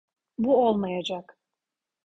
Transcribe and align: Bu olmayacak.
Bu 0.37 0.65
olmayacak. 0.67 1.37